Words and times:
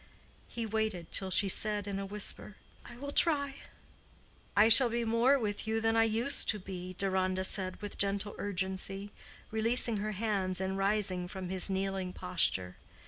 He 0.47 0.65
waited 0.65 1.11
till 1.11 1.29
she 1.29 1.47
said 1.47 1.85
in 1.85 1.99
a 1.99 2.07
whisper, 2.07 2.55
"I 2.85 2.97
will 2.97 3.11
try." 3.11 3.57
"I 4.57 4.67
shall 4.67 4.89
be 4.89 5.05
more 5.05 5.37
with 5.37 5.67
you 5.67 5.79
than 5.79 5.95
I 5.95 6.05
used 6.05 6.49
to 6.49 6.57
be," 6.57 6.95
Deronda 6.97 7.43
said 7.43 7.79
with 7.83 7.99
gentle 7.99 8.33
urgency, 8.39 9.11
releasing 9.51 9.97
her 9.97 10.13
hands 10.13 10.59
and 10.59 10.75
rising 10.75 11.27
from 11.27 11.49
his 11.49 11.69
kneeling 11.69 12.13
posture. 12.13 12.77